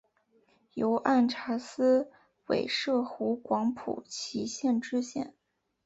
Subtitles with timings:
[0.73, 2.09] 由按察司
[2.47, 5.35] 委摄湖广蒲圻县知县。